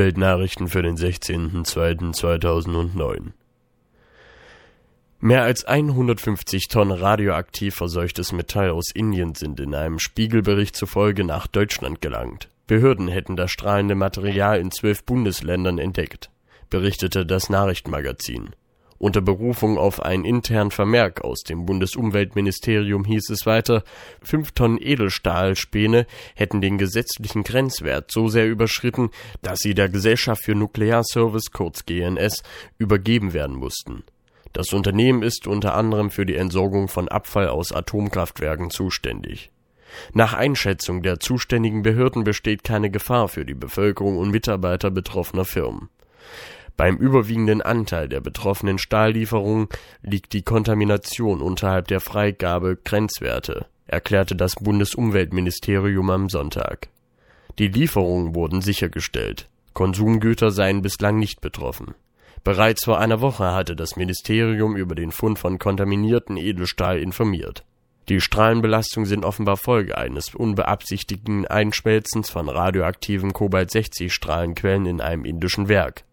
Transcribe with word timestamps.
Umweltnachrichten 0.00 0.68
für 0.68 0.80
den 0.80 0.96
16.02.2009 0.96 3.32
Mehr 5.20 5.42
als 5.42 5.66
150 5.66 6.68
Tonnen 6.68 6.98
radioaktiv 6.98 7.74
verseuchtes 7.74 8.32
Metall 8.32 8.70
aus 8.70 8.86
Indien 8.94 9.34
sind 9.34 9.60
in 9.60 9.74
einem 9.74 9.98
Spiegelbericht 9.98 10.74
zufolge 10.74 11.24
nach 11.24 11.46
Deutschland 11.46 12.00
gelangt. 12.00 12.48
Behörden 12.66 13.08
hätten 13.08 13.36
das 13.36 13.50
strahlende 13.50 13.94
Material 13.94 14.58
in 14.58 14.70
zwölf 14.70 15.04
Bundesländern 15.04 15.76
entdeckt, 15.76 16.30
berichtete 16.70 17.26
das 17.26 17.50
Nachrichtenmagazin. 17.50 18.56
Unter 19.02 19.22
Berufung 19.22 19.78
auf 19.78 20.02
einen 20.02 20.26
internen 20.26 20.70
Vermerk 20.70 21.22
aus 21.22 21.40
dem 21.40 21.64
Bundesumweltministerium 21.64 23.06
hieß 23.06 23.30
es 23.30 23.46
weiter, 23.46 23.82
fünf 24.22 24.52
Tonnen 24.52 24.76
Edelstahlspäne 24.78 26.06
hätten 26.34 26.60
den 26.60 26.76
gesetzlichen 26.76 27.42
Grenzwert 27.42 28.12
so 28.12 28.28
sehr 28.28 28.46
überschritten, 28.46 29.08
dass 29.40 29.60
sie 29.60 29.72
der 29.72 29.88
Gesellschaft 29.88 30.44
für 30.44 30.54
Nuklearservice 30.54 31.50
kurz 31.50 31.86
GNS 31.86 32.42
übergeben 32.76 33.32
werden 33.32 33.56
mussten. 33.56 34.04
Das 34.52 34.74
Unternehmen 34.74 35.22
ist 35.22 35.46
unter 35.46 35.74
anderem 35.74 36.10
für 36.10 36.26
die 36.26 36.36
Entsorgung 36.36 36.88
von 36.88 37.08
Abfall 37.08 37.48
aus 37.48 37.72
Atomkraftwerken 37.72 38.68
zuständig. 38.68 39.50
Nach 40.12 40.34
Einschätzung 40.34 41.02
der 41.02 41.20
zuständigen 41.20 41.80
Behörden 41.80 42.22
besteht 42.22 42.64
keine 42.64 42.90
Gefahr 42.90 43.28
für 43.28 43.46
die 43.46 43.54
Bevölkerung 43.54 44.18
und 44.18 44.30
Mitarbeiter 44.30 44.90
betroffener 44.90 45.46
Firmen. 45.46 45.88
Beim 46.80 46.96
überwiegenden 46.96 47.60
Anteil 47.60 48.08
der 48.08 48.22
betroffenen 48.22 48.78
Stahllieferungen 48.78 49.68
liegt 50.00 50.32
die 50.32 50.40
Kontamination 50.40 51.42
unterhalb 51.42 51.88
der 51.88 52.00
Freigabe-Grenzwerte, 52.00 53.66
erklärte 53.86 54.34
das 54.34 54.54
Bundesumweltministerium 54.54 56.08
am 56.08 56.30
Sonntag. 56.30 56.88
Die 57.58 57.68
Lieferungen 57.68 58.34
wurden 58.34 58.62
sichergestellt. 58.62 59.50
Konsumgüter 59.74 60.50
seien 60.52 60.80
bislang 60.80 61.18
nicht 61.18 61.42
betroffen. 61.42 61.94
Bereits 62.44 62.86
vor 62.86 62.98
einer 62.98 63.20
Woche 63.20 63.52
hatte 63.52 63.76
das 63.76 63.96
Ministerium 63.96 64.74
über 64.74 64.94
den 64.94 65.12
Fund 65.12 65.38
von 65.38 65.58
kontaminierten 65.58 66.38
Edelstahl 66.38 66.98
informiert. 66.98 67.62
Die 68.08 68.22
Strahlenbelastung 68.22 69.04
sind 69.04 69.26
offenbar 69.26 69.58
Folge 69.58 69.98
eines 69.98 70.34
unbeabsichtigten 70.34 71.46
Einschmelzens 71.46 72.30
von 72.30 72.48
radioaktiven 72.48 73.34
Kobalt-60-Strahlenquellen 73.34 74.86
in 74.86 75.02
einem 75.02 75.26
indischen 75.26 75.68
Werk. 75.68 76.04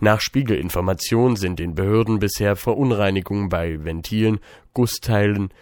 Nach 0.00 0.20
Spiegelinformationen 0.20 1.36
sind 1.36 1.58
den 1.58 1.74
Behörden 1.74 2.18
bisher 2.18 2.56
Verunreinigungen 2.56 3.48
bei 3.48 3.84
Ventilen, 3.84 4.40
Gussteilen, 4.74 5.52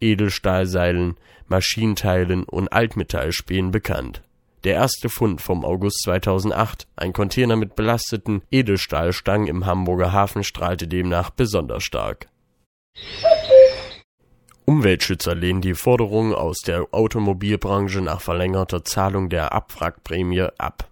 Edelstahlseilen, 0.00 1.16
Maschinenteilen 1.46 2.44
und 2.44 2.72
Altmetallspänen 2.72 3.70
bekannt. 3.70 4.22
Der 4.64 4.74
erste 4.74 5.10
Fund 5.10 5.42
vom 5.42 5.62
August 5.64 6.02
2008, 6.04 6.86
ein 6.96 7.12
Container 7.12 7.56
mit 7.56 7.74
belasteten 7.76 8.42
Edelstahlstangen 8.50 9.46
im 9.46 9.66
Hamburger 9.66 10.12
Hafen, 10.12 10.42
strahlte 10.42 10.88
demnach 10.88 11.28
besonders 11.28 11.84
stark. 11.84 12.28
Umweltschützer 14.64 15.34
lehnen 15.34 15.60
die 15.60 15.74
Forderung 15.74 16.34
aus 16.34 16.60
der 16.60 16.86
Automobilbranche 16.92 18.00
nach 18.00 18.22
verlängerter 18.22 18.82
Zahlung 18.84 19.28
der 19.28 19.52
Abwrackprämie 19.52 20.48
ab. 20.56 20.88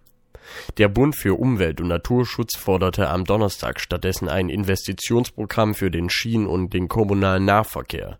Der 0.77 0.87
Bund 0.87 1.15
für 1.15 1.39
Umwelt 1.39 1.81
und 1.81 1.87
Naturschutz 1.87 2.57
forderte 2.57 3.09
am 3.09 3.25
Donnerstag 3.25 3.79
stattdessen 3.79 4.29
ein 4.29 4.49
Investitionsprogramm 4.49 5.75
für 5.75 5.91
den 5.91 6.09
Schien- 6.09 6.47
und 6.47 6.73
den 6.73 6.87
kommunalen 6.87 7.45
Nahverkehr. 7.45 8.19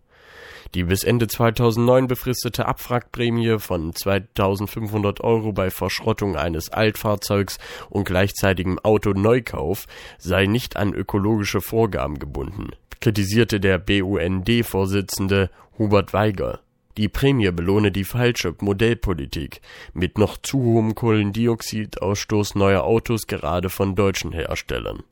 Die 0.74 0.82
bis 0.82 1.04
Ende 1.04 1.28
2009 1.28 2.08
befristete 2.08 2.66
Abwrackprämie 2.66 3.58
von 3.60 3.94
2500 3.94 5.20
Euro 5.20 5.52
bei 5.52 5.70
Verschrottung 5.70 6.36
eines 6.36 6.68
Altfahrzeugs 6.68 7.58
und 7.90 8.04
gleichzeitigem 8.04 8.80
Autoneukauf 8.80 9.86
sei 10.18 10.46
nicht 10.46 10.76
an 10.76 10.92
ökologische 10.92 11.60
Vorgaben 11.60 12.18
gebunden, 12.18 12.70
kritisierte 13.00 13.60
der 13.60 13.78
BUND-Vorsitzende 13.78 15.50
Hubert 15.78 16.12
Weiger. 16.12 16.63
Die 16.96 17.08
Prämie 17.08 17.50
belohne 17.50 17.90
die 17.90 18.04
falsche 18.04 18.54
Modellpolitik 18.60 19.60
mit 19.94 20.16
noch 20.16 20.36
zu 20.36 20.62
hohem 20.62 20.94
Kohlendioxidausstoß 20.94 22.54
neuer 22.54 22.84
Autos 22.84 23.26
gerade 23.26 23.68
von 23.68 23.96
deutschen 23.96 24.30
Herstellern. 24.30 25.02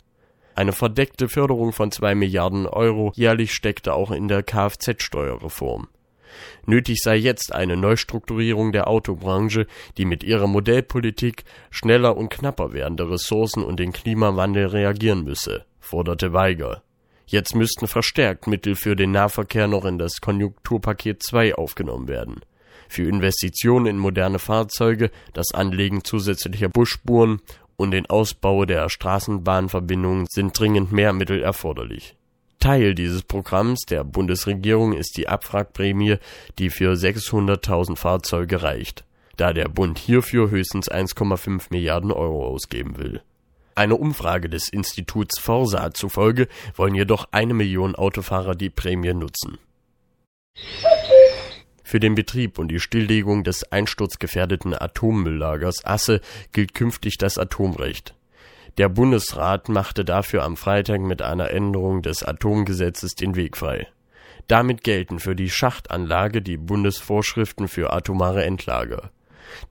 Eine 0.55 0.73
verdeckte 0.73 1.29
Förderung 1.29 1.73
von 1.73 1.91
zwei 1.91 2.15
Milliarden 2.15 2.67
Euro 2.67 3.13
jährlich 3.17 3.53
steckte 3.53 3.95
auch 3.95 4.13
in 4.13 4.29
der 4.29 4.43
Kfz-Steuerreform. 4.45 5.89
Nötig 6.67 7.01
sei 7.03 7.17
jetzt 7.17 7.53
eine 7.53 7.77
Neustrukturierung 7.77 8.73
der 8.73 8.87
Autobranche, 8.89 9.67
die 9.97 10.05
mit 10.05 10.23
ihrer 10.23 10.47
Modellpolitik 10.47 11.45
schneller 11.71 12.17
und 12.17 12.31
knapper 12.31 12.73
werdende 12.73 13.11
Ressourcen 13.11 13.65
und 13.65 13.81
den 13.81 13.93
Klimawandel 13.93 14.67
reagieren 14.67 15.25
müsse, 15.25 15.65
forderte 15.81 16.33
Weiger. 16.33 16.83
Jetzt 17.33 17.55
müssten 17.55 17.87
verstärkt 17.87 18.47
Mittel 18.47 18.75
für 18.75 18.95
den 18.95 19.13
Nahverkehr 19.13 19.67
noch 19.67 19.87
in 19.87 19.97
das 19.97 20.21
Konjunkturpaket 20.21 21.23
2 21.23 21.55
aufgenommen 21.55 22.07
werden. 22.07 22.43
Für 22.91 23.09
Investitionen 23.09 23.87
in 23.87 23.97
moderne 23.97 24.39
Fahrzeuge, 24.39 25.11
das 25.33 25.55
Anlegen 25.55 26.05
zusätzlicher 26.05 26.69
Busspuren 26.69 27.41
und 27.79 27.93
den 27.93 28.05
Ausbau 28.05 28.67
der 28.67 28.91
Straßenbahnverbindungen 28.91 30.27
sind 30.29 30.59
dringend 30.59 30.93
mehr 30.93 31.15
Mittel 31.15 31.43
erforderlich. 31.43 32.19
Teil 32.59 32.95
dieses 32.95 33.23
Programms 33.23 33.87
der 33.89 34.05
Bundesregierung 34.05 34.93
ist 34.93 35.17
die 35.17 35.27
Abwrackprämie, 35.27 36.19
die 36.59 36.69
für 36.69 36.93
600.000 36.93 37.97
Fahrzeuge 37.97 38.63
reicht, 38.63 39.07
da 39.39 39.55
der 39.55 39.71
Bund 39.71 39.99
hierfür 39.99 40.51
höchstens 40.51 40.91
1,5 40.91 41.69
Milliarden 41.71 42.13
Euro 42.13 42.47
ausgeben 42.47 42.99
will. 42.99 43.23
Einer 43.75 43.99
Umfrage 43.99 44.49
des 44.49 44.69
Instituts 44.69 45.39
Forsa 45.39 45.93
zufolge 45.93 46.49
wollen 46.77 46.95
jedoch 46.95 47.29
eine 47.33 47.55
Million 47.55 47.95
Autofahrer 47.95 48.55
die 48.55 48.71
Prämie 48.71 49.15
nutzen. 49.15 49.59
Für 51.83 52.01
den 52.01 52.15
Betrieb 52.15 52.59
und 52.59 52.69
die 52.69 52.81
Stilllegung 52.81 53.45
des 53.45 53.71
einsturzgefährdeten 53.71 54.75
Atommülllagers 54.75 55.85
Asse 55.85 56.21
gilt 56.53 56.75
künftig 56.75 57.19
das 57.19 57.39
Atomrecht. 57.39 58.15
Der 58.79 58.89
Bundesrat 58.89 59.69
machte 59.69 60.05
dafür 60.05 60.45
am 60.45 60.57
Freitag 60.57 61.01
mit 61.01 61.21
einer 61.21 61.51
Änderung 61.51 62.01
des 62.01 62.23
Atomgesetzes 62.23 63.15
den 63.15 63.37
Weg 63.37 63.57
frei. 63.59 63.89
Damit 64.49 64.83
gelten 64.83 65.19
für 65.19 65.37
die 65.37 65.51
Schachtanlage 65.51 66.41
die 66.41 66.57
Bundesvorschriften 66.57 67.69
für 67.69 67.93
atomare 67.93 68.45
Endlager. 68.45 69.11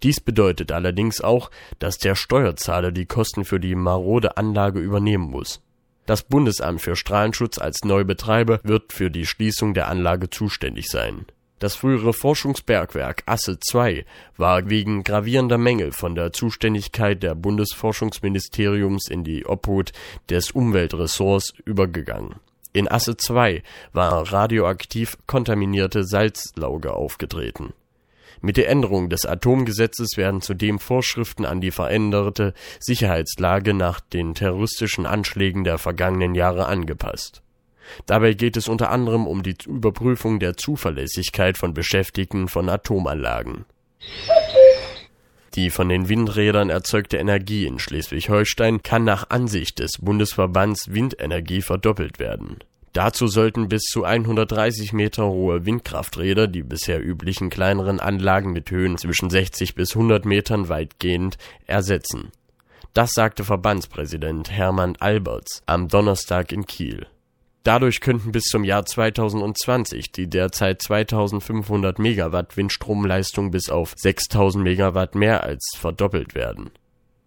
Dies 0.03 0.19
bedeutet 0.19 0.71
allerdings 0.71 1.21
auch, 1.21 1.51
dass 1.79 1.97
der 1.97 2.15
Steuerzahler 2.15 2.91
die 2.91 3.05
Kosten 3.05 3.45
für 3.45 3.59
die 3.59 3.75
marode 3.75 4.37
Anlage 4.37 4.79
übernehmen 4.79 5.29
muss. 5.29 5.61
Das 6.05 6.23
Bundesamt 6.23 6.81
für 6.81 6.95
Strahlenschutz 6.95 7.57
als 7.57 7.83
Neubetreiber 7.83 8.59
wird 8.63 8.91
für 8.91 9.11
die 9.11 9.25
Schließung 9.25 9.73
der 9.73 9.87
Anlage 9.87 10.29
zuständig 10.29 10.89
sein. 10.89 11.25
Das 11.59 11.75
frühere 11.75 12.11
Forschungsbergwerk 12.11 13.21
Asse 13.27 13.59
II 13.71 14.03
war 14.35 14.67
wegen 14.71 15.03
gravierender 15.03 15.59
Mängel 15.59 15.91
von 15.91 16.15
der 16.15 16.33
Zuständigkeit 16.33 17.21
der 17.21 17.35
Bundesforschungsministeriums 17.35 19.07
in 19.07 19.23
die 19.23 19.45
Obhut 19.45 19.91
des 20.27 20.49
Umweltressorts 20.51 21.53
übergegangen. 21.63 22.37
In 22.73 22.87
Asse 22.87 23.15
II 23.29 23.61
war 23.93 24.33
radioaktiv 24.33 25.17
kontaminierte 25.27 26.03
Salzlauge 26.03 26.93
aufgetreten 26.93 27.73
mit 28.41 28.57
der 28.57 28.69
Änderung 28.69 29.09
des 29.09 29.25
Atomgesetzes 29.25 30.17
werden 30.17 30.41
zudem 30.41 30.79
Vorschriften 30.79 31.45
an 31.45 31.61
die 31.61 31.71
veränderte 31.71 32.53
Sicherheitslage 32.79 33.73
nach 33.73 33.99
den 33.99 34.33
terroristischen 34.33 35.05
Anschlägen 35.05 35.63
der 35.63 35.77
vergangenen 35.77 36.35
Jahre 36.35 36.65
angepasst. 36.65 37.43
Dabei 38.05 38.33
geht 38.33 38.57
es 38.57 38.67
unter 38.67 38.89
anderem 38.89 39.27
um 39.27 39.43
die 39.43 39.55
Überprüfung 39.65 40.39
der 40.39 40.57
Zuverlässigkeit 40.57 41.57
von 41.57 41.73
Beschäftigten 41.73 42.47
von 42.47 42.69
Atomanlagen. 42.69 43.65
Die 45.55 45.69
von 45.69 45.89
den 45.89 46.07
Windrädern 46.07 46.69
erzeugte 46.69 47.17
Energie 47.17 47.65
in 47.65 47.77
Schleswig-Holstein 47.77 48.83
kann 48.83 49.03
nach 49.03 49.29
Ansicht 49.29 49.79
des 49.79 49.97
Bundesverbands 49.99 50.93
Windenergie 50.93 51.61
verdoppelt 51.61 52.19
werden 52.19 52.59
Dazu 52.93 53.27
sollten 53.27 53.69
bis 53.69 53.83
zu 53.83 54.03
130 54.03 54.91
Meter 54.91 55.27
hohe 55.27 55.65
Windkrafträder 55.65 56.47
die 56.47 56.63
bisher 56.63 57.01
üblichen 57.01 57.49
kleineren 57.49 58.01
Anlagen 58.01 58.51
mit 58.51 58.69
Höhen 58.69 58.97
zwischen 58.97 59.29
60 59.29 59.75
bis 59.75 59.95
100 59.95 60.25
Metern 60.25 60.67
weitgehend 60.67 61.37
ersetzen. 61.65 62.31
Das 62.93 63.13
sagte 63.13 63.45
Verbandspräsident 63.45 64.51
Hermann 64.51 64.97
Alberts 64.99 65.63
am 65.65 65.87
Donnerstag 65.87 66.51
in 66.51 66.65
Kiel. 66.65 67.07
Dadurch 67.63 68.01
könnten 68.01 68.33
bis 68.33 68.45
zum 68.45 68.65
Jahr 68.65 68.85
2020 68.85 70.11
die 70.11 70.27
derzeit 70.27 70.81
2500 70.81 71.97
Megawatt 71.97 72.57
Windstromleistung 72.57 73.51
bis 73.51 73.69
auf 73.69 73.93
6000 73.95 74.63
Megawatt 74.63 75.15
mehr 75.15 75.43
als 75.43 75.75
verdoppelt 75.77 76.35
werden 76.35 76.71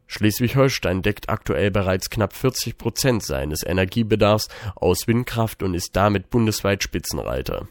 Schleswig-Holstein 0.06 1.02
deckt 1.02 1.28
aktuell 1.28 1.70
bereits 1.70 2.10
knapp 2.10 2.32
40 2.34 2.78
Prozent 2.78 3.22
seines 3.22 3.64
Energiebedarfs 3.64 4.48
aus 4.76 5.06
Windkraft 5.06 5.62
und 5.62 5.74
ist 5.74 5.96
damit 5.96 6.30
bundesweit 6.30 6.82
Spitzenreiter. 6.82 7.68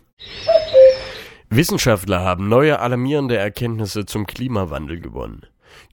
Wissenschaftler 1.49 2.21
haben 2.21 2.49
neue 2.49 2.79
alarmierende 2.79 3.37
Erkenntnisse 3.37 4.05
zum 4.05 4.25
Klimawandel 4.25 4.99
gewonnen. 4.99 5.45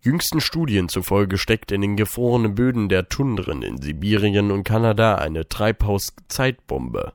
Jüngsten 0.02 0.40
Studien 0.40 0.88
zufolge 0.88 1.38
steckt 1.38 1.72
in 1.72 1.80
den 1.80 1.96
gefrorenen 1.96 2.54
Böden 2.54 2.88
der 2.88 3.08
Tundren 3.08 3.62
in 3.62 3.80
Sibirien 3.80 4.50
und 4.50 4.64
Kanada 4.64 5.16
eine 5.16 5.48
Treibhauszeitbombe. 5.48 7.12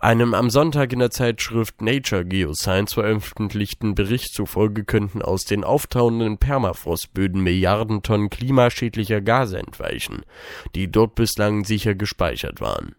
Einem 0.00 0.34
am 0.34 0.50
Sonntag 0.50 0.92
in 0.92 0.98
der 0.98 1.10
Zeitschrift 1.10 1.80
Nature 1.80 2.24
Geoscience 2.24 2.94
veröffentlichten 2.94 3.94
Bericht 3.94 4.34
zufolge 4.34 4.84
könnten 4.84 5.22
aus 5.22 5.44
den 5.44 5.64
auftauenden 5.64 6.38
Permafrostböden 6.38 7.42
Milliarden 7.42 8.02
Tonnen 8.02 8.30
klimaschädlicher 8.30 9.20
Gase 9.20 9.58
entweichen, 9.58 10.22
die 10.74 10.90
dort 10.90 11.14
bislang 11.14 11.64
sicher 11.64 11.94
gespeichert 11.94 12.60
waren. 12.60 12.94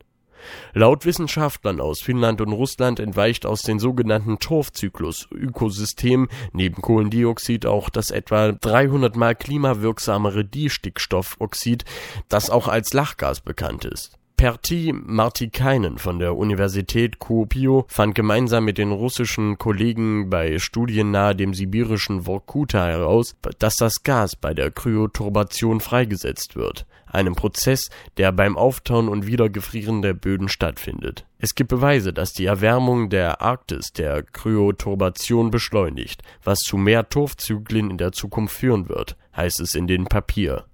Laut 0.74 1.06
Wissenschaftlern 1.06 1.82
aus 1.82 2.02
Finnland 2.02 2.42
und 2.42 2.52
Russland 2.52 3.00
entweicht 3.00 3.46
aus 3.46 3.62
den 3.62 3.80
sogenannten 3.80 4.40
Torfzyklus-Ökosystemen 4.40 6.28
neben 6.54 6.82
Kohlendioxid 6.82 7.66
auch 7.66 7.90
das 7.90 8.12
etwa 8.12 8.52
300 8.52 9.16
mal 9.16 9.36
klimawirksamere 9.36 10.46
Distickstoffoxid, 10.46 11.86
das 12.30 12.50
auch 12.50 12.68
als 12.68 12.94
Lachgas 12.94 13.42
bekannt 13.42 13.86
ist 13.86 14.18
Pertti 14.38 14.94
Martikainen 14.94 15.98
von 15.98 16.20
der 16.20 16.36
Universität 16.36 17.20
Kuopio 17.20 17.86
fand 17.88 18.16
gemeinsam 18.16 18.66
mit 18.66 18.78
den 18.78 18.92
russischen 18.92 19.58
Kollegen 19.58 20.30
bei 20.30 20.60
Studien 20.60 21.12
nahe 21.12 21.36
dem 21.36 21.54
sibirischen 21.54 22.24
Vorkuta 22.24 22.86
heraus, 22.86 23.36
dass 23.60 23.76
das 23.76 24.04
Gas 24.04 24.36
bei 24.36 24.54
der 24.54 24.72
Kryoturbation 24.72 25.80
freigesetzt 25.80 26.56
wird, 26.56 26.86
einem 27.06 27.36
Prozess, 27.36 27.90
der 28.18 28.34
beim 28.34 28.58
Auftauen 28.58 29.08
und 29.08 29.26
Wiedergefrieren 29.26 30.02
der 30.02 30.14
Böden 30.14 30.50
stattfindet. 30.50 31.26
Es 31.40 31.56
gibt 31.56 31.70
Beweise, 31.70 32.12
dass 32.12 32.34
die 32.34 32.46
Erwärmung 32.46 33.10
der 33.10 33.42
Arktis 33.42 33.94
der 33.94 34.24
Kryoturbation 34.24 35.50
beschleunigt, 35.50 36.24
was 36.44 36.60
zu 36.60 36.76
mehr 36.78 37.08
Torfzyklen 37.08 37.90
in 37.90 37.98
der 37.98 38.12
Zukunft 38.12 38.58
führen 38.58 38.90
wird, 38.90 39.16
heißt 39.36 39.62
es 39.62 39.76
in 39.76 39.88
dem 39.88 40.06
Papier 40.06 40.66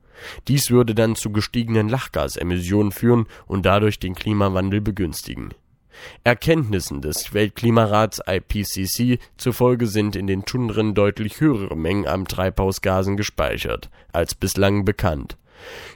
dies 0.48 0.70
würde 0.70 0.96
dann 0.96 1.16
zu 1.16 1.32
gestiegenen 1.32 1.90
Lachgasemissionen 1.90 2.92
führen 2.92 3.28
und 3.48 3.66
dadurch 3.66 4.00
den 4.00 4.16
Klimawandel 4.16 4.82
begünstigen. 4.82 5.54
Erkenntnissen 6.24 7.02
des 7.02 7.34
Weltklimarats 7.34 8.22
IPCC 8.26 9.20
zufolge 9.38 9.88
sind 9.88 10.16
in 10.16 10.28
den 10.28 10.46
Tundren 10.46 10.96
deutlich 10.96 11.40
höhere 11.40 11.76
Mengen 11.76 12.08
an 12.08 12.26
Treibhausgasen 12.26 13.18
gespeichert 13.18 13.90
als 14.12 14.36
bislang 14.36 14.86
bekannt. 14.86 15.38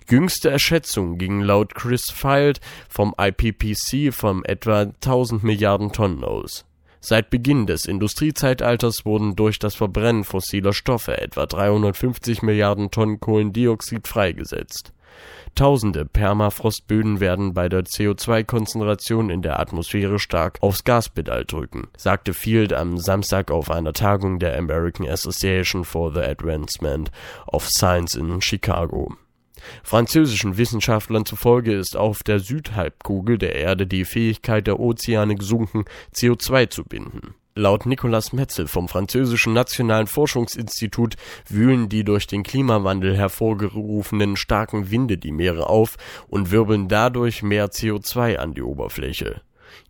Jüngste 0.08 0.58
Schätzungen 0.60 1.18
gingen 1.18 1.42
laut 1.42 1.74
Chris 1.74 2.12
Field 2.12 2.60
vom 2.88 3.16
IPCC 3.20 4.14
von 4.14 4.46
etwa 4.46 4.82
1000 4.82 5.44
Milliarden 5.44 5.92
Tonnen 5.92 6.24
aus 6.24 6.66
Seit 7.08 7.30
Beginn 7.30 7.68
des 7.68 7.86
Industriezeitalters 7.86 9.06
wurden 9.06 9.36
durch 9.36 9.60
das 9.60 9.76
Verbrennen 9.76 10.24
fossiler 10.24 10.74
Stoffe 10.74 11.22
etwa 11.22 11.46
350 11.46 12.42
Milliarden 12.42 12.90
Tonnen 12.90 13.20
Kohlendioxid 13.20 14.08
freigesetzt. 14.08 14.92
Tausende 15.54 16.06
Permafrostböden 16.06 17.20
werden 17.20 17.54
bei 17.54 17.70
der 17.70 17.84
CO2-Konzentration 17.84 19.30
in 19.30 19.44
der 19.44 19.60
Atmosphäre 19.60 20.18
stark 20.18 20.58
aufs 20.62 20.84
Gaspedal 20.84 21.46
drücken, 21.46 21.90
sagte 21.96 22.34
Field 22.34 22.74
am 22.74 22.98
Samstag 22.98 23.52
auf 23.52 23.70
einer 23.70 23.94
Tagung 23.94 24.40
der 24.40 24.58
American 24.58 25.08
Association 25.08 25.86
for 25.86 26.12
the 26.12 26.22
Advancement 26.22 27.12
of 27.46 27.70
Science 27.70 28.16
in 28.16 28.42
Chicago 28.42 29.16
Französischen 29.84 30.58
Wissenschaftlern 30.58 31.26
zufolge 31.26 31.74
ist 31.74 31.96
auf 31.96 32.24
der 32.24 32.40
Südhalbkugel 32.40 33.38
der 33.38 33.56
Erde 33.56 33.88
die 33.88 34.06
Fähigkeit 34.06 34.68
der 34.68 34.80
Ozeane 34.80 35.36
gesunken, 35.36 35.86
CO2 36.14 36.70
zu 36.70 36.84
binden. 36.84 37.36
Laut 37.58 37.86
Nicolas 37.86 38.34
Metzel 38.34 38.68
vom 38.68 38.90
französischen 38.90 39.54
Nationalen 39.54 40.08
Forschungsinstitut 40.08 41.16
wühlen 41.48 41.88
die 41.88 42.04
durch 42.04 42.28
den 42.28 42.44
Klimawandel 42.44 43.16
hervorgerufenen 43.16 44.36
starken 44.36 44.92
Winde 44.92 45.18
die 45.18 45.32
Meere 45.32 45.70
auf 45.70 45.96
und 46.28 46.52
wirbeln 46.52 46.90
dadurch 46.90 47.44
mehr 47.44 47.68
CO2 47.68 48.36
an 48.36 48.54
die 48.54 48.62
Oberfläche 48.62 49.42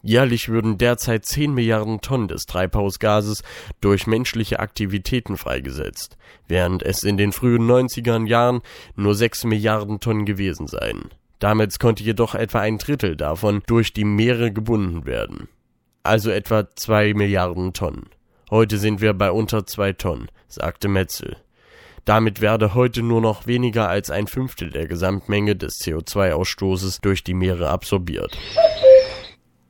Jährlich 0.02 0.50
würden 0.50 0.78
derzeit 0.78 1.26
10 1.26 1.54
Milliarden 1.54 2.02
Tonnen 2.02 2.28
des 2.28 2.46
Treibhausgases 2.46 3.44
durch 3.82 4.08
menschliche 4.08 4.60
Aktivitäten 4.60 5.38
freigesetzt, 5.38 6.18
während 6.48 6.84
es 6.84 7.04
in 7.04 7.18
den 7.18 7.32
frühen 7.32 7.70
90er 7.70 8.28
Jahren 8.28 8.62
nur 8.96 9.16
6 9.16 9.46
Milliarden 9.46 10.00
Tonnen 10.00 10.26
gewesen 10.26 10.68
seien. 10.68 11.10
Damit 11.40 11.80
konnte 11.80 12.04
jedoch 12.04 12.36
etwa 12.36 12.60
ein 12.62 12.78
Drittel 12.78 13.16
davon 13.16 13.62
durch 13.68 13.94
die 13.94 14.06
Meere 14.06 14.52
gebunden 14.52 15.06
werden. 15.06 15.50
Also 16.04 16.30
etwa 16.30 16.70
2 16.70 17.14
Milliarden 17.14 17.74
Tonnen. 17.74 18.10
Heute 18.52 18.78
sind 18.78 19.02
wir 19.02 19.14
bei 19.14 19.32
unter 19.32 19.66
2 19.66 19.94
Tonnen, 19.94 20.30
sagte 20.48 20.88
Metzel. 20.88 21.38
Damit 22.06 22.40
werde 22.40 22.76
heute 22.76 23.02
nur 23.02 23.20
noch 23.20 23.48
weniger 23.48 23.90
als 23.90 24.12
ein 24.12 24.28
Fünftel 24.28 24.70
der 24.70 24.88
Gesamtmenge 24.88 25.56
des 25.56 25.80
CO2-Ausstoßes 25.82 27.02
durch 27.02 27.24
die 27.24 27.34
Meere 27.34 27.70
absorbiert. 27.70 28.38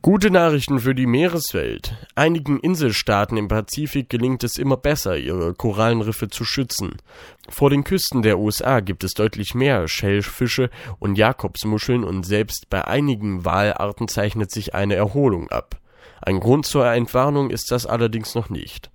Gute 0.05 0.29
Nachrichten 0.29 0.77
für 0.77 0.93
die 0.93 1.07
Meereswelt. 1.07 1.95
Einigen 2.13 2.59
Inselstaaten 2.59 3.37
im 3.37 3.47
Pazifik 3.47 4.07
gelingt 4.07 4.43
es 4.43 4.59
immer 4.59 4.77
besser, 4.77 5.17
ihre 5.17 5.55
Korallenriffe 5.55 6.27
zu 6.27 6.45
schützen. 6.45 6.97
Vor 7.49 7.71
den 7.71 7.83
Küsten 7.83 8.21
der 8.21 8.37
USA 8.37 8.81
gibt 8.81 9.03
es 9.03 9.15
deutlich 9.15 9.55
mehr 9.55 9.87
Schellfische 9.87 10.69
und 10.99 11.17
Jakobsmuscheln 11.17 12.03
und 12.03 12.23
selbst 12.23 12.69
bei 12.69 12.85
einigen 12.85 13.45
Walarten 13.45 14.07
zeichnet 14.07 14.51
sich 14.51 14.75
eine 14.75 14.93
Erholung 14.93 15.49
ab. 15.49 15.81
Ein 16.21 16.39
Grund 16.39 16.67
zur 16.67 16.85
Entwarnung 16.85 17.49
ist 17.49 17.71
das 17.71 17.87
allerdings 17.87 18.35
noch 18.35 18.51
nicht. 18.51 18.91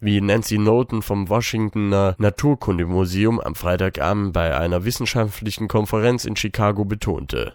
Wie 0.00 0.22
Nancy 0.22 0.56
Knowlton 0.56 1.02
vom 1.02 1.28
Washingtoner 1.28 2.14
Naturkundemuseum 2.16 3.40
am 3.40 3.56
Freitagabend 3.56 4.32
bei 4.32 4.56
einer 4.56 4.86
wissenschaftlichen 4.86 5.68
Konferenz 5.68 6.24
in 6.24 6.34
Chicago 6.34 6.86
betonte. 6.86 7.52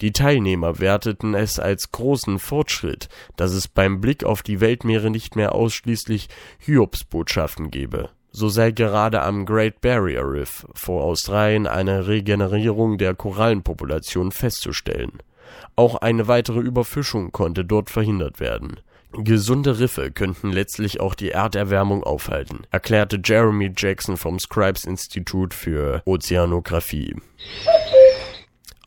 Die 0.00 0.12
Teilnehmer 0.12 0.78
werteten 0.78 1.34
es 1.34 1.58
als 1.58 1.90
großen 1.90 2.38
Fortschritt, 2.38 3.08
dass 3.36 3.52
es 3.52 3.66
beim 3.66 4.00
Blick 4.00 4.24
auf 4.24 4.42
die 4.42 4.60
Weltmeere 4.60 5.10
nicht 5.10 5.36
mehr 5.36 5.54
ausschließlich 5.54 6.28
Hiobsbotschaften 6.58 7.70
gebe. 7.70 8.10
So 8.30 8.50
sei 8.50 8.70
gerade 8.70 9.22
am 9.22 9.46
Great 9.46 9.80
Barrier 9.80 10.22
Reef 10.22 10.66
vor 10.74 11.02
Australien 11.04 11.66
eine 11.66 12.06
Regenerierung 12.06 12.98
der 12.98 13.14
Korallenpopulation 13.14 14.30
festzustellen. 14.30 15.22
Auch 15.74 15.94
eine 15.94 16.28
weitere 16.28 16.60
Überfischung 16.60 17.32
konnte 17.32 17.64
dort 17.64 17.88
verhindert 17.88 18.38
werden. 18.38 18.80
Gesunde 19.12 19.78
Riffe 19.78 20.10
könnten 20.10 20.52
letztlich 20.52 21.00
auch 21.00 21.14
die 21.14 21.30
Erderwärmung 21.30 22.04
aufhalten, 22.04 22.66
erklärte 22.70 23.18
Jeremy 23.24 23.72
Jackson 23.74 24.18
vom 24.18 24.38
Scripes 24.38 24.84
Institut 24.84 25.54
für 25.54 26.02
Ozeanographie. 26.04 27.16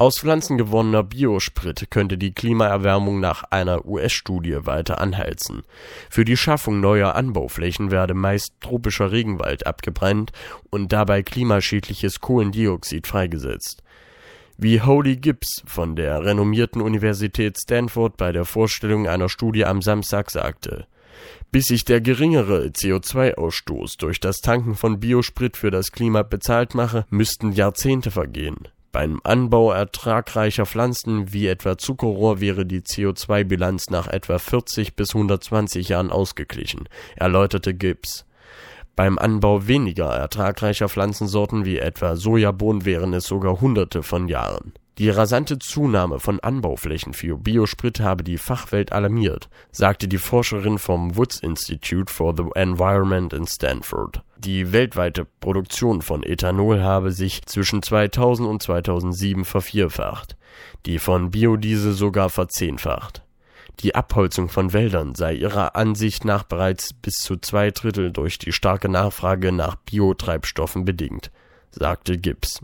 Aus 0.01 0.19
Pflanzen 0.19 0.57
gewonnener 0.57 1.03
Biosprit 1.03 1.91
könnte 1.91 2.17
die 2.17 2.31
Klimaerwärmung 2.31 3.19
nach 3.19 3.43
einer 3.43 3.85
US-Studie 3.85 4.65
weiter 4.65 5.01
anheizen. 5.01 5.63
Für 6.09 6.23
die 6.23 6.37
Schaffung 6.37 6.79
neuer 6.79 7.15
Anbauflächen 7.15 7.91
werde 7.91 8.13
meist 8.13 8.53
tropischer 8.61 9.11
Regenwald 9.11 9.67
abgebrannt 9.67 10.31
und 10.69 10.93
dabei 10.93 11.21
klimaschädliches 11.21 12.21
Kohlendioxid 12.21 13.07
freigesetzt. 13.07 13.83
Wie 14.57 14.81
Holly 14.81 15.17
Gibbs 15.17 15.63
von 15.65 15.97
der 15.97 16.23
renommierten 16.23 16.81
Universität 16.81 17.57
Stanford 17.61 18.15
bei 18.15 18.31
der 18.31 18.45
Vorstellung 18.45 19.05
einer 19.05 19.27
Studie 19.27 19.65
am 19.65 19.81
Samstag 19.81 20.31
sagte 20.31 20.87
bis 21.51 21.65
sich 21.65 21.83
der 21.83 21.99
geringere 21.99 22.67
CO2-Ausstoß 22.67 23.97
durch 23.97 24.19
das 24.19 24.37
Tanken 24.37 24.75
von 24.75 24.99
Biosprit 24.99 25.57
für 25.57 25.71
das 25.71 25.91
Klima 25.91 26.21
bezahlt 26.21 26.75
mache, 26.75 27.05
müssten 27.09 27.51
Jahrzehnte 27.51 28.11
vergehen. 28.11 28.67
Beim 28.91 29.21
Anbau 29.23 29.71
ertragreicher 29.71 30.65
Pflanzen 30.65 31.31
wie 31.31 31.45
etwa 31.47 31.77
Zuckerrohr 31.77 32.39
wäre 32.39 32.65
die 32.65 32.81
CO2-Bilanz 32.81 33.91
nach 33.91 34.07
etwa 34.07 34.39
40 34.39 34.95
bis 34.95 35.13
120 35.13 35.89
Jahren 35.89 36.11
ausgeglichen, 36.11 36.89
erläuterte 37.15 37.75
Gibbs. 37.75 38.25
Beim 38.95 39.19
Anbau 39.19 39.67
weniger 39.67 40.09
ertragreicher 40.09 40.89
Pflanzensorten 40.89 41.65
wie 41.65 41.77
etwa 41.77 42.15
Sojabohnen 42.15 42.83
wären 42.83 43.13
es 43.13 43.25
sogar 43.25 43.61
Hunderte 43.61 44.01
von 44.01 44.27
Jahren 44.27 44.73
die 44.99 45.09
rasante 45.09 45.57
Zunahme 45.59 46.19
von 46.19 46.41
Anbauflächen 46.41 47.13
für 47.13 47.37
Biosprit 47.37 48.01
habe 48.01 48.21
die 48.21 48.37
Fachwelt 48.37 48.91
alarmiert, 48.91 49.49
sagte 49.71 50.09
die 50.09 50.17
Forscherin 50.17 50.77
vom 50.77 51.15
Woods 51.15 51.39
Institute 51.39 52.11
for 52.11 52.35
the 52.35 52.43
Environment 52.55 53.31
in 53.31 53.47
Stanford. 53.47 54.21
Die 54.37 54.73
weltweite 54.73 55.25
Produktion 55.39 56.01
von 56.01 56.21
Ethanol 56.21 56.81
habe 56.81 57.13
sich 57.13 57.45
zwischen 57.45 57.81
2000 57.81 58.49
und 58.49 58.61
2007 58.61 59.45
vervierfacht, 59.45 60.35
die 60.85 60.99
von 60.99 61.31
Biodiesel 61.31 61.93
sogar 61.93 62.29
verzehnfacht. 62.29 63.23
Die 63.79 63.95
Abholzung 63.95 64.49
von 64.49 64.73
Wäldern 64.73 65.15
sei 65.15 65.35
ihrer 65.35 65.77
Ansicht 65.77 66.25
nach 66.25 66.43
bereits 66.43 66.93
bis 66.93 67.13
zu 67.15 67.37
zwei 67.37 67.71
Drittel 67.71 68.11
durch 68.11 68.37
die 68.37 68.51
starke 68.51 68.89
Nachfrage 68.89 69.53
nach 69.53 69.75
Biotreibstoffen 69.75 70.83
bedingt, 70.83 71.31
sagte 71.71 72.17
Gibbs 72.17 72.61